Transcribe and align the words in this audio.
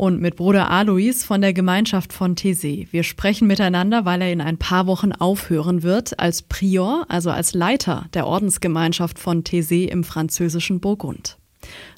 und 0.00 0.18
mit 0.18 0.36
Bruder 0.36 0.70
Alois 0.70 1.22
von 1.22 1.42
der 1.42 1.52
Gemeinschaft 1.52 2.14
von 2.14 2.34
Thésée. 2.34 2.88
Wir 2.90 3.02
sprechen 3.02 3.46
miteinander, 3.46 4.06
weil 4.06 4.22
er 4.22 4.32
in 4.32 4.40
ein 4.40 4.56
paar 4.56 4.86
Wochen 4.86 5.12
aufhören 5.12 5.82
wird 5.82 6.18
als 6.18 6.40
Prior, 6.40 7.04
also 7.10 7.30
als 7.30 7.52
Leiter 7.52 8.06
der 8.14 8.26
Ordensgemeinschaft 8.26 9.18
von 9.18 9.44
Thésée 9.44 9.88
im 9.88 10.02
französischen 10.02 10.80
Burgund. 10.80 11.36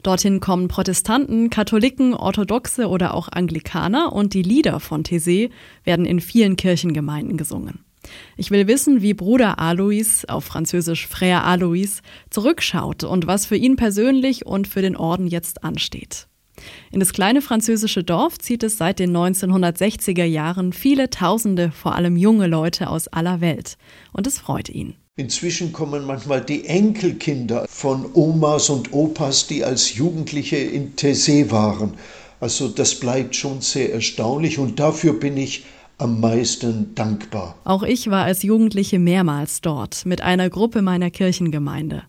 Dorthin 0.02 0.40
kommen 0.40 0.66
Protestanten, 0.66 1.48
Katholiken, 1.48 2.14
Orthodoxe 2.14 2.88
oder 2.88 3.14
auch 3.14 3.28
Anglikaner 3.30 4.12
und 4.12 4.34
die 4.34 4.42
Lieder 4.42 4.80
von 4.80 5.04
Thésée 5.04 5.50
werden 5.84 6.04
in 6.04 6.20
vielen 6.20 6.56
Kirchengemeinden 6.56 7.36
gesungen. 7.36 7.84
Ich 8.36 8.50
will 8.50 8.66
wissen, 8.66 9.00
wie 9.02 9.14
Bruder 9.14 9.60
Alois, 9.60 10.24
auf 10.26 10.44
Französisch 10.44 11.06
Frère 11.06 11.42
Alois, 11.42 12.02
zurückschaut 12.30 13.04
und 13.04 13.28
was 13.28 13.46
für 13.46 13.54
ihn 13.54 13.76
persönlich 13.76 14.44
und 14.44 14.66
für 14.66 14.82
den 14.82 14.96
Orden 14.96 15.28
jetzt 15.28 15.62
ansteht. 15.62 16.26
In 16.90 17.00
das 17.00 17.12
kleine 17.12 17.42
französische 17.42 18.04
Dorf 18.04 18.38
zieht 18.38 18.62
es 18.62 18.76
seit 18.76 18.98
den 18.98 19.16
1960er 19.16 20.24
Jahren 20.24 20.72
viele 20.72 21.10
Tausende, 21.10 21.70
vor 21.70 21.94
allem 21.94 22.16
junge 22.16 22.46
Leute 22.46 22.88
aus 22.88 23.08
aller 23.08 23.40
Welt. 23.40 23.76
Und 24.12 24.26
es 24.26 24.38
freut 24.38 24.68
ihn. 24.68 24.94
Inzwischen 25.16 25.72
kommen 25.72 26.06
manchmal 26.06 26.40
die 26.40 26.66
Enkelkinder 26.66 27.66
von 27.68 28.06
Omas 28.14 28.70
und 28.70 28.92
Opas, 28.92 29.46
die 29.46 29.62
als 29.62 29.94
Jugendliche 29.94 30.56
in 30.56 30.96
Tessé 30.96 31.50
waren. 31.50 31.94
Also 32.40 32.68
das 32.68 32.98
bleibt 32.98 33.36
schon 33.36 33.60
sehr 33.60 33.92
erstaunlich 33.92 34.58
und 34.58 34.80
dafür 34.80 35.12
bin 35.12 35.36
ich 35.36 35.64
am 35.98 36.18
meisten 36.20 36.94
dankbar. 36.94 37.56
Auch 37.64 37.82
ich 37.82 38.10
war 38.10 38.24
als 38.24 38.42
Jugendliche 38.42 38.98
mehrmals 38.98 39.60
dort 39.60 40.04
mit 40.06 40.20
einer 40.22 40.50
Gruppe 40.50 40.82
meiner 40.82 41.10
Kirchengemeinde. 41.10 42.02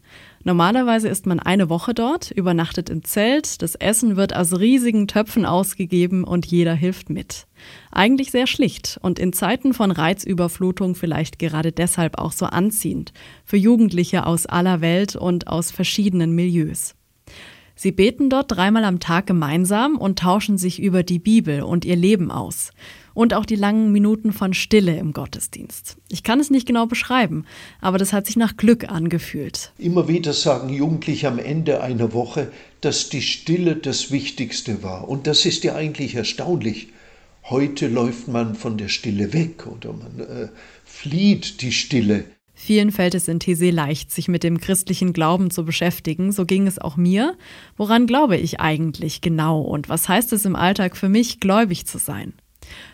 Normalerweise 0.45 1.07
ist 1.07 1.25
man 1.25 1.39
eine 1.39 1.69
Woche 1.69 1.93
dort, 1.93 2.29
übernachtet 2.31 2.89
im 2.89 3.05
Zelt, 3.05 3.61
das 3.61 3.75
Essen 3.75 4.17
wird 4.17 4.35
aus 4.35 4.59
riesigen 4.59 5.07
Töpfen 5.07 5.45
ausgegeben 5.45 6.25
und 6.25 6.45
jeder 6.45 6.73
hilft 6.73 7.09
mit. 7.09 7.47
Eigentlich 7.91 8.31
sehr 8.31 8.45
schlicht 8.45 8.99
und 9.01 9.19
in 9.19 9.31
Zeiten 9.31 9.73
von 9.73 9.91
Reizüberflutung 9.91 10.95
vielleicht 10.95 11.39
gerade 11.39 11.71
deshalb 11.71 12.17
auch 12.17 12.33
so 12.33 12.45
anziehend 12.45 13.13
für 13.45 13.55
Jugendliche 13.55 14.25
aus 14.25 14.45
aller 14.45 14.81
Welt 14.81 15.15
und 15.15 15.47
aus 15.47 15.71
verschiedenen 15.71 16.35
Milieus. 16.35 16.95
Sie 17.75 17.93
beten 17.93 18.29
dort 18.29 18.51
dreimal 18.51 18.83
am 18.83 18.99
Tag 18.99 19.25
gemeinsam 19.25 19.97
und 19.97 20.19
tauschen 20.19 20.57
sich 20.57 20.81
über 20.81 21.03
die 21.03 21.19
Bibel 21.19 21.63
und 21.63 21.85
ihr 21.85 21.95
Leben 21.95 22.31
aus 22.31 22.71
und 23.13 23.33
auch 23.33 23.45
die 23.45 23.55
langen 23.55 23.91
Minuten 23.91 24.33
von 24.33 24.53
Stille 24.53 24.97
im 24.97 25.13
Gottesdienst. 25.13 25.97
Ich 26.09 26.23
kann 26.23 26.39
es 26.39 26.49
nicht 26.49 26.67
genau 26.67 26.85
beschreiben, 26.85 27.45
aber 27.81 27.97
das 27.97 28.13
hat 28.13 28.25
sich 28.25 28.35
nach 28.35 28.57
Glück 28.57 28.89
angefühlt. 28.89 29.71
Immer 29.77 30.07
wieder 30.07 30.33
sagen 30.33 30.69
Jugendliche 30.69 31.27
am 31.27 31.39
Ende 31.39 31.81
einer 31.81 32.13
Woche, 32.13 32.51
dass 32.81 33.09
die 33.09 33.21
Stille 33.21 33.75
das 33.75 34.11
Wichtigste 34.11 34.83
war. 34.83 35.07
Und 35.07 35.27
das 35.27 35.45
ist 35.45 35.63
ja 35.63 35.75
eigentlich 35.75 36.15
erstaunlich. 36.15 36.89
Heute 37.49 37.87
läuft 37.87 38.27
man 38.27 38.55
von 38.55 38.77
der 38.77 38.87
Stille 38.87 39.33
weg 39.33 39.67
oder 39.67 39.93
man 39.93 40.19
äh, 40.19 40.47
flieht 40.85 41.61
die 41.61 41.71
Stille. 41.71 42.25
Vielen 42.55 42.91
fällt 42.91 43.15
es 43.15 43.27
in 43.27 43.39
Thésée 43.39 43.71
leicht, 43.71 44.11
sich 44.11 44.27
mit 44.27 44.43
dem 44.43 44.59
christlichen 44.59 45.11
Glauben 45.11 45.49
zu 45.49 45.65
beschäftigen. 45.65 46.31
So 46.31 46.45
ging 46.45 46.67
es 46.67 46.79
auch 46.79 46.95
mir. 46.95 47.35
Woran 47.75 48.07
glaube 48.07 48.37
ich 48.37 48.59
eigentlich 48.59 49.21
genau 49.21 49.61
und 49.61 49.89
was 49.89 50.07
heißt 50.07 50.31
es 50.33 50.45
im 50.45 50.55
Alltag 50.55 50.95
für 50.95 51.09
mich, 51.09 51.39
gläubig 51.39 51.85
zu 51.85 51.97
sein? 51.97 52.33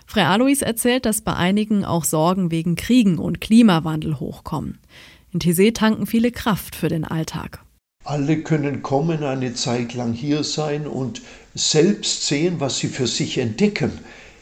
Frei 0.06 0.26
Alois 0.26 0.62
erzählt, 0.62 1.06
dass 1.06 1.22
bei 1.22 1.34
einigen 1.34 1.86
auch 1.86 2.04
Sorgen 2.04 2.52
wegen 2.52 2.76
Kriegen 2.76 3.20
und 3.20 3.42
Klimawandel 3.42 4.20
hochkommen. 4.20 4.80
In 5.32 5.40
Thésée 5.40 5.74
tanken 5.74 6.08
viele 6.08 6.32
Kraft 6.32 6.76
für 6.76 6.88
den 6.88 7.06
Alltag. 7.06 7.64
Alle 8.04 8.42
können 8.42 8.82
kommen, 8.82 9.24
eine 9.24 9.54
Zeit 9.54 9.94
lang 9.94 10.14
hier 10.14 10.44
sein 10.44 10.88
und 10.88 11.22
selbst 11.54 12.26
sehen, 12.26 12.60
was 12.60 12.80
sie 12.80 12.88
für 12.88 13.08
sich 13.08 13.38
entdecken, 13.38 13.92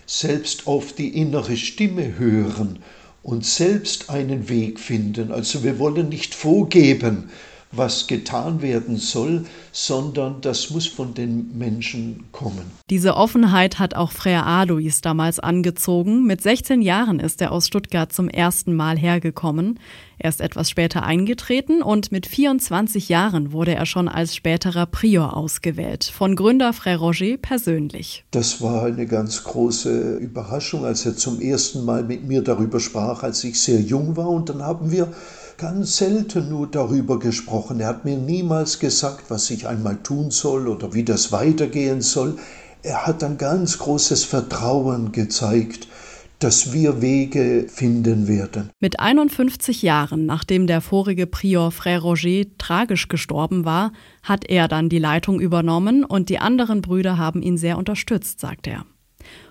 selbst 0.05 0.67
auf 0.67 0.93
die 0.93 1.09
innere 1.09 1.57
Stimme 1.57 2.17
hören 2.17 2.79
und 3.23 3.45
selbst 3.45 4.09
einen 4.09 4.47
Weg 4.47 4.79
finden. 4.79 5.31
Also 5.31 5.63
wir 5.63 5.79
wollen 5.79 6.07
nicht 6.07 6.33
vorgeben, 6.33 7.29
was 7.71 8.07
getan 8.07 8.61
werden 8.61 8.97
soll, 8.97 9.45
sondern 9.71 10.41
das 10.41 10.69
muss 10.69 10.87
von 10.87 11.13
den 11.13 11.57
Menschen 11.57 12.25
kommen. 12.31 12.71
Diese 12.89 13.15
Offenheit 13.15 13.79
hat 13.79 13.93
auch 13.95 14.11
Frère 14.11 14.43
Alois 14.43 15.01
damals 15.01 15.39
angezogen. 15.39 16.25
Mit 16.25 16.41
16 16.41 16.81
Jahren 16.81 17.19
ist 17.19 17.41
er 17.41 17.51
aus 17.51 17.67
Stuttgart 17.67 18.11
zum 18.11 18.29
ersten 18.29 18.73
Mal 18.73 18.97
hergekommen. 18.97 19.79
Er 20.19 20.29
ist 20.29 20.41
etwas 20.41 20.69
später 20.69 21.03
eingetreten 21.03 21.83
und 21.83 22.11
mit 22.11 22.25
24 22.25 23.07
Jahren 23.07 23.51
wurde 23.51 23.75
er 23.75 23.85
schon 23.85 24.07
als 24.07 24.35
späterer 24.35 24.87
Prior 24.87 25.37
ausgewählt, 25.37 26.05
von 26.05 26.35
Gründer 26.35 26.71
Frère 26.71 26.97
Roger 26.97 27.37
persönlich. 27.37 28.23
Das 28.31 28.61
war 28.61 28.85
eine 28.85 29.05
ganz 29.05 29.43
große 29.43 30.15
Überraschung, 30.15 30.85
als 30.85 31.05
er 31.05 31.15
zum 31.15 31.39
ersten 31.39 31.85
Mal 31.85 32.03
mit 32.03 32.23
mir 32.23 32.41
darüber 32.41 32.79
sprach, 32.79 33.21
als 33.21 33.43
ich 33.43 33.61
sehr 33.61 33.79
jung 33.79 34.17
war. 34.17 34.29
Und 34.29 34.49
dann 34.49 34.63
haben 34.63 34.91
wir 34.91 35.13
ganz 35.57 35.97
selten 35.97 36.49
nur 36.49 36.67
darüber 36.67 37.19
gesprochen. 37.19 37.79
Er 37.79 37.87
hat 37.87 38.05
mir 38.05 38.17
niemals 38.17 38.79
gesagt, 38.79 39.29
was 39.29 39.49
ich 39.49 39.67
einmal 39.67 39.97
tun 40.03 40.31
soll 40.31 40.67
oder 40.67 40.93
wie 40.93 41.03
das 41.03 41.31
weitergehen 41.31 42.01
soll. 42.01 42.37
Er 42.83 43.07
hat 43.07 43.23
ein 43.23 43.37
ganz 43.37 43.79
großes 43.79 44.23
Vertrauen 44.23 45.11
gezeigt, 45.11 45.87
dass 46.39 46.71
wir 46.71 47.01
Wege 47.01 47.65
finden 47.67 48.27
werden. 48.27 48.69
Mit 48.79 48.99
51 48.99 49.81
Jahren, 49.81 50.27
nachdem 50.27 50.67
der 50.67 50.81
vorige 50.81 51.25
Prior 51.25 51.69
Frère 51.69 52.01
Roger 52.01 52.45
tragisch 52.59 53.07
gestorben 53.07 53.65
war, 53.65 53.91
hat 54.21 54.45
er 54.47 54.67
dann 54.67 54.89
die 54.89 54.99
Leitung 54.99 55.39
übernommen 55.39 56.03
und 56.03 56.29
die 56.29 56.37
anderen 56.37 56.81
Brüder 56.81 57.17
haben 57.17 57.41
ihn 57.41 57.57
sehr 57.57 57.79
unterstützt, 57.79 58.39
sagt 58.39 58.67
er. 58.67 58.85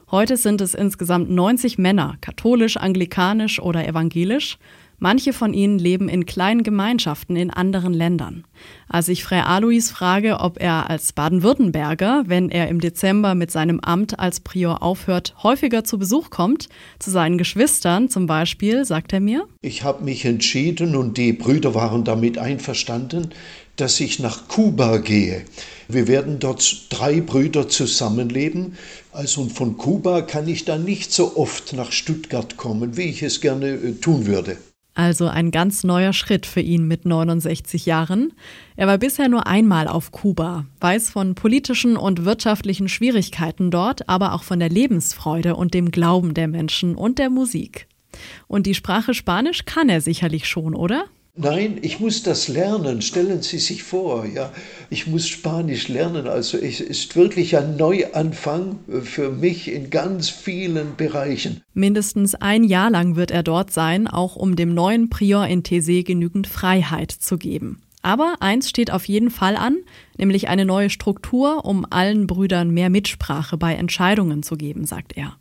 Heute 0.09 0.37
sind 0.37 0.61
es 0.61 0.75
insgesamt 0.75 1.29
90 1.31 1.79
Männer, 1.79 2.15
katholisch, 2.21 2.77
anglikanisch 2.77 3.61
oder 3.61 3.89
evangelisch, 3.89 4.57
Manche 4.99 5.33
von 5.35 5.53
ihnen 5.53 5.79
leben 5.79 6.09
in 6.09 6.25
kleinen 6.25 6.63
Gemeinschaften 6.63 7.37
in 7.37 7.51
anderen 7.51 7.93
Ländern. 7.93 8.45
Als 8.89 9.09
ich 9.09 9.23
Frère 9.25 9.45
Alois 9.45 9.91
frage, 9.93 10.41
ob 10.41 10.61
er 10.61 10.89
als 10.89 11.13
Baden-Württemberger, 11.13 12.25
wenn 12.27 12.49
er 12.49 12.69
im 12.69 12.81
Dezember 12.81 13.35
mit 13.35 13.51
seinem 13.51 13.81
Amt 13.81 14.19
als 14.19 14.41
Prior 14.41 14.83
aufhört, 14.83 15.35
häufiger 15.43 15.85
zu 15.85 15.99
Besuch 15.99 16.31
kommt, 16.31 16.69
zu 16.99 17.11
seinen 17.11 17.37
Geschwistern 17.37 18.09
zum 18.09 18.27
Beispiel, 18.27 18.85
sagt 18.87 19.13
er 19.13 19.21
mir, 19.21 19.47
ich 19.61 19.83
habe 19.83 20.03
mich 20.03 20.25
entschieden 20.25 20.97
und 20.97 21.19
die 21.19 21.35
Brüder 21.35 21.75
waren 21.75 22.05
damit 22.05 22.39
einverstanden, 22.39 23.31
dass 23.77 24.01
ich 24.01 24.19
nach 24.19 24.49
Kuba 24.49 24.97
gehe. 24.97 25.45
Wir 25.89 26.09
werden 26.09 26.39
dort 26.39 26.87
drei 26.89 27.21
Brüder 27.21 27.69
zusammenleben. 27.69 28.77
Also 29.13 29.47
von 29.49 29.77
Kuba 29.77 30.23
kann 30.23 30.49
ich 30.49 30.65
dann 30.65 30.85
nicht 30.85 31.13
so 31.13 31.37
oft 31.37 31.75
nach 31.75 31.93
Stuttgart 31.93 32.57
kommen, 32.57 32.97
wie 32.97 33.03
ich 33.03 33.23
es 33.23 33.41
gerne 33.41 33.69
äh, 33.69 33.93
tun 33.93 34.27
würde. 34.27 34.57
Also 34.97 35.29
ein 35.29 35.51
ganz 35.51 35.85
neuer 35.85 36.15
Schritt 36.15 36.47
für 36.47 36.63
ihn 36.63 36.89
mit 36.89 37.05
69 37.05 37.85
Jahren. 37.85 38.33
Er 38.77 38.87
war 38.87 38.97
bisher 38.97 39.29
nur 39.29 39.47
einmal 39.47 39.89
auf 39.89 40.11
Kuba, 40.11 40.65
weiß 40.81 41.11
von 41.11 41.35
politischen 41.35 41.99
und 41.99 42.25
wirtschaftlichen 42.25 42.89
Schwierigkeiten 42.89 43.71
dort, 43.71 44.09
aber 44.09 44.33
auch 44.33 44.43
von 44.43 44.59
der 44.59 44.71
Lebensfreude 44.71 45.55
und 45.55 45.75
dem 45.75 45.91
Glauben 45.91 46.33
der 46.33 46.49
Menschen 46.49 46.95
und 46.95 47.19
der 47.19 47.29
Musik. 47.29 47.89
Und 48.49 48.65
die 48.65 48.75
Sprache 48.75 49.13
Spanisch 49.13 49.67
kann 49.67 49.91
er 49.91 50.01
sicherlich 50.01 50.49
schon, 50.49 50.75
oder? 50.75 51.05
Nein, 51.39 51.79
ich 51.83 52.01
muss 52.01 52.23
das 52.23 52.49
lernen. 52.49 53.03
Stellen 53.03 53.43
Sie 53.43 53.59
sich 53.59 53.83
vor, 53.83 54.25
ja, 54.25 54.51
ich 54.89 55.07
muss 55.07 55.29
Spanisch 55.29 55.89
lernen. 55.89 56.27
Also 56.27 56.57
es 56.57 56.81
ist 56.81 57.15
wirklich 57.15 57.59
ein 57.59 57.77
Neuanfang 57.77 58.79
für 59.03 59.31
mich 59.31 59.71
in 59.71 59.91
ganz 59.91 60.31
vielen 60.31 60.97
Bereichen. 60.97 61.61
Mindestens 61.75 62.35
ein 62.35 62.65
Jahr 62.65 62.91
lang 62.91 63.17
wird 63.17 63.31
er 63.31 63.43
dort 63.43 63.71
sein, 63.71 64.09
auch 64.09 64.37
um 64.37 64.57
dem 64.57 64.73
neuen 64.73 65.11
Prior 65.11 65.47
in 65.47 65.63
Thésée 65.63 66.05
genügend 66.05 66.47
Freiheit 66.47 67.11
zu 67.11 67.37
geben. 67.37 67.83
Aber 68.01 68.37
eins 68.41 68.71
steht 68.71 68.91
auf 68.91 69.05
jeden 69.07 69.31
Fall 69.31 69.57
an, 69.57 69.77
nämlich 70.17 70.49
eine 70.49 70.65
neue 70.65 70.89
Struktur, 70.89 71.67
um 71.67 71.85
allen 71.91 72.27
Brüdern 72.27 72.71
mehr 72.71 72.89
Mitsprache 72.89 73.59
bei 73.59 73.75
Entscheidungen 73.75 74.43
zu 74.43 74.57
geben, 74.57 74.87
sagt 74.87 75.17
er. 75.17 75.37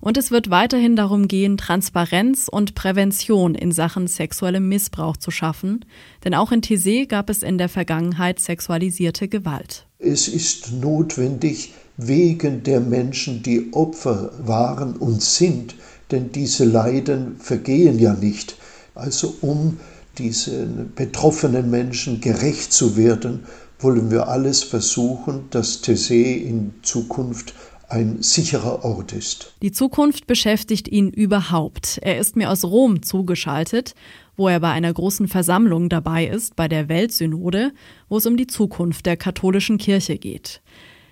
Und 0.00 0.16
es 0.16 0.30
wird 0.30 0.50
weiterhin 0.50 0.96
darum 0.96 1.26
gehen, 1.28 1.56
Transparenz 1.56 2.48
und 2.50 2.74
Prävention 2.74 3.54
in 3.54 3.72
Sachen 3.72 4.06
sexuellem 4.06 4.68
Missbrauch 4.68 5.16
zu 5.16 5.30
schaffen, 5.30 5.84
denn 6.24 6.34
auch 6.34 6.52
in 6.52 6.60
Thésée 6.60 7.06
gab 7.06 7.30
es 7.30 7.42
in 7.42 7.58
der 7.58 7.68
Vergangenheit 7.68 8.38
sexualisierte 8.38 9.28
Gewalt. 9.28 9.86
Es 9.98 10.28
ist 10.28 10.72
notwendig, 10.72 11.72
wegen 11.96 12.62
der 12.62 12.80
Menschen, 12.80 13.42
die 13.42 13.72
Opfer 13.72 14.30
waren 14.38 14.96
und 14.96 15.20
sind, 15.20 15.74
denn 16.12 16.30
diese 16.30 16.64
Leiden 16.64 17.36
vergehen 17.38 17.98
ja 17.98 18.14
nicht. 18.14 18.56
Also 18.94 19.34
um 19.40 19.78
diesen 20.16 20.92
betroffenen 20.94 21.70
Menschen 21.70 22.20
gerecht 22.20 22.72
zu 22.72 22.96
werden, 22.96 23.44
wollen 23.80 24.10
wir 24.10 24.28
alles 24.28 24.62
versuchen, 24.62 25.44
dass 25.50 25.82
Thésée 25.82 26.36
in 26.36 26.74
Zukunft 26.82 27.54
ein 27.88 28.22
sicherer 28.22 28.84
Ort 28.84 29.12
ist. 29.12 29.54
Die 29.62 29.72
Zukunft 29.72 30.26
beschäftigt 30.26 30.88
ihn 30.88 31.08
überhaupt. 31.08 31.98
Er 32.02 32.18
ist 32.18 32.36
mir 32.36 32.50
aus 32.50 32.64
Rom 32.64 33.02
zugeschaltet, 33.02 33.94
wo 34.36 34.48
er 34.48 34.60
bei 34.60 34.70
einer 34.70 34.92
großen 34.92 35.26
Versammlung 35.26 35.88
dabei 35.88 36.26
ist, 36.26 36.54
bei 36.54 36.68
der 36.68 36.88
Weltsynode, 36.88 37.72
wo 38.08 38.18
es 38.18 38.26
um 38.26 38.36
die 38.36 38.46
Zukunft 38.46 39.06
der 39.06 39.16
katholischen 39.16 39.78
Kirche 39.78 40.18
geht. 40.18 40.60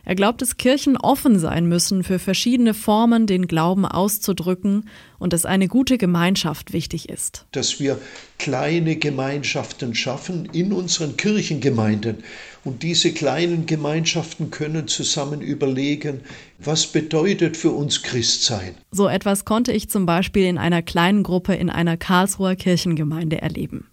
Er 0.06 0.14
glaubt, 0.14 0.41
dass 0.41 0.56
Kirchen 0.56 0.97
offen 0.97 1.37
sein 1.37 1.67
müssen 1.67 2.05
für 2.05 2.20
verschiedene 2.20 2.75
Formen, 2.75 3.26
den 3.26 3.49
Glauben 3.49 3.85
auszudrücken 3.85 4.88
und 5.19 5.32
dass 5.32 5.44
eine 5.44 5.67
gute 5.67 5.99
Gemeinschaft 5.99 6.73
wichtig 6.73 7.08
ist. 7.08 7.44
Dass 7.50 7.81
wir 7.81 7.99
kleine 8.38 8.94
Gemeinschaften 8.94 9.97
schaffen 9.97 10.49
in 10.53 10.73
unseren 10.73 11.17
Kirchengemeinden. 11.17 12.19
Und 12.62 12.85
diese 12.85 13.12
kleinen 13.12 13.67
Gemeinschaften 13.67 14.53
können 14.53 14.87
zusammen 14.87 15.41
überlegen, 15.41 16.20
was 16.61 16.87
bedeutet 16.87 17.56
für 17.56 17.73
uns 17.73 18.02
Christsein. 18.02 18.76
So 18.93 19.09
etwas 19.09 19.44
konnte 19.44 19.73
ich 19.73 19.91
zum 19.91 20.06
Beispiel 20.06 20.44
in 20.44 20.56
einer 20.56 20.82
kleinen 20.82 21.25
Gruppe 21.25 21.55
in 21.55 21.69
einer 21.69 21.97
Karlsruher 21.97 22.55
Kirchengemeinde 22.55 23.43
erleben. 23.43 23.88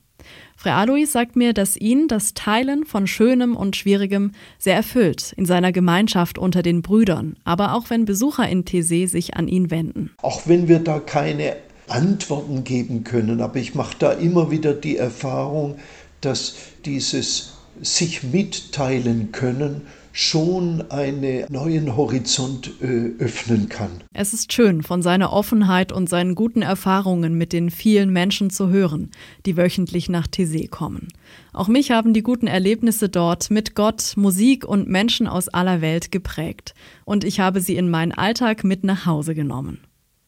Frau 0.64 0.72
Alois 0.72 1.08
sagt 1.08 1.36
mir, 1.36 1.52
dass 1.52 1.76
ihn 1.76 2.08
das 2.08 2.36
Teilen 2.36 2.86
von 2.86 3.06
Schönem 3.06 3.58
und 3.58 3.76
Schwierigem 3.76 4.32
sehr 4.58 4.76
erfüllt 4.76 5.34
in 5.36 5.46
seiner 5.46 5.74
Gemeinschaft 5.74 6.38
unter 6.38 6.64
den 6.64 6.82
Brüdern, 6.82 7.36
aber 7.44 7.74
auch 7.74 7.90
wenn 7.90 8.06
Besucher 8.06 8.48
in 8.48 8.64
Tese 8.64 9.10
sich 9.10 9.36
an 9.36 9.50
ihn 9.50 9.72
wenden. 9.72 10.12
Auch 10.22 10.44
wenn 10.46 10.70
wir 10.70 10.80
da 10.80 11.02
keine 11.02 11.58
Antworten 11.90 12.64
geben 12.64 13.04
können, 13.04 13.42
aber 13.42 13.58
ich 13.58 13.76
mache 13.76 13.98
da 14.00 14.14
immer 14.14 14.52
wieder 14.52 14.74
die 14.74 14.96
Erfahrung, 14.96 15.76
dass 16.22 16.56
dieses 16.86 17.56
sich 17.82 18.24
mitteilen 18.24 19.34
können 19.34 19.82
schon 20.16 20.92
einen 20.92 21.46
neuen 21.50 21.98
Horizont 21.98 22.72
äh, 22.82 23.12
öffnen 23.18 23.68
kann. 23.68 23.90
Es 24.14 24.32
ist 24.32 24.54
schön, 24.54 24.84
von 24.84 25.02
seiner 25.02 25.34
Offenheit 25.34 25.92
und 25.92 26.08
seinen 26.08 26.36
guten 26.36 26.62
Erfahrungen 26.62 27.34
mit 27.36 27.52
den 27.52 27.72
vielen 27.72 28.14
Menschen 28.14 28.52
zu 28.52 28.70
hören, 28.70 29.10
die 29.48 29.58
wöchentlich 29.58 30.10
nach 30.10 30.28
Tessé 30.28 30.70
kommen. 30.70 31.08
Auch 31.52 31.68
mich 31.68 31.90
haben 31.90 32.14
die 32.14 32.22
guten 32.22 32.46
Erlebnisse 32.46 33.10
dort 33.10 33.50
mit 33.50 33.74
Gott, 33.74 34.14
Musik 34.16 34.66
und 34.66 34.88
Menschen 34.88 35.28
aus 35.28 35.50
aller 35.50 35.82
Welt 35.82 36.12
geprägt. 36.12 36.76
Und 37.06 37.24
ich 37.24 37.40
habe 37.40 37.60
sie 37.60 37.76
in 37.76 37.90
meinen 37.90 38.12
Alltag 38.12 38.64
mit 38.64 38.84
nach 38.84 39.08
Hause 39.08 39.34
genommen. 39.34 39.80